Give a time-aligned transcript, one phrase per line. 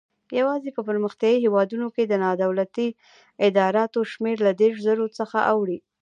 [0.39, 2.87] یوازې په پرمختیایي هیوادونو کې د نادولتي
[3.45, 5.77] ادراراتو شمېر له دېرش زرو څخه اوړي.